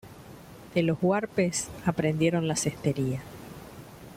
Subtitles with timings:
[0.73, 3.21] De los huarpes aprendieron la cestería.